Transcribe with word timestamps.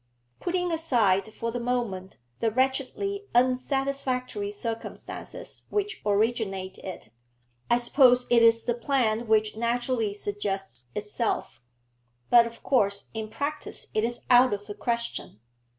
Putting 0.39 0.71
aside 0.71 1.31
for 1.31 1.51
the 1.51 1.59
moment 1.59 2.17
the 2.39 2.49
wretchedly 2.49 3.27
unsatisfactory 3.35 4.51
circumstances 4.51 5.65
which 5.69 6.01
originate 6.03 6.79
it, 6.79 7.11
I 7.69 7.77
suppose 7.77 8.25
it 8.31 8.41
is 8.41 8.63
the 8.63 8.73
plan 8.73 9.27
which 9.27 9.55
naturally 9.55 10.15
suggests 10.15 10.85
itself. 10.95 11.61
But, 12.31 12.47
of 12.47 12.63
course, 12.63 13.09
in 13.13 13.27
practice 13.27 13.89
it 13.93 14.03
is 14.03 14.21
out 14.31 14.53
of 14.53 14.65
the 14.65 14.73
question.' 14.73 15.39